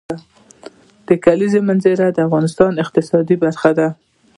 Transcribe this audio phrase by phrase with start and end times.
[1.07, 3.87] د کلیزو منظره د افغانستان د اقتصاد برخه ده.